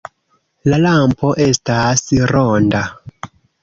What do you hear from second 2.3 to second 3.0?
ronda.